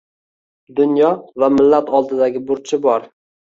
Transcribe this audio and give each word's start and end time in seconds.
Dunyo 0.79 1.11
va 1.45 1.51
millat 1.59 1.95
oldidagi 2.01 2.45
burchi 2.51 2.85
bor. 2.91 3.11